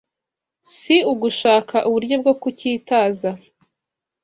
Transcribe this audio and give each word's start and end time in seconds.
si 0.75 0.95
ugushaka 1.11 1.77
uburyo 1.87 2.15
bwo 2.21 2.33
kucyitaza, 2.41 3.29